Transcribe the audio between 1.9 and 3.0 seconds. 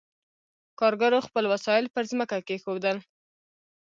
پر ځمکه کېښودل.